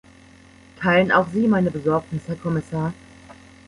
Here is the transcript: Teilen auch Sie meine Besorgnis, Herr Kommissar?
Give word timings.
Teilen 0.79 1.11
auch 1.11 1.27
Sie 1.31 1.47
meine 1.47 1.69
Besorgnis, 1.69 2.23
Herr 2.27 2.35
Kommissar? 2.35 2.95